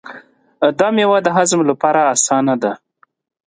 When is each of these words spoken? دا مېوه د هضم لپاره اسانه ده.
دا 0.79 0.87
مېوه 0.95 1.19
د 1.23 1.27
هضم 1.37 1.59
لپاره 1.69 2.01
اسانه 2.13 2.55
ده. 2.61 2.71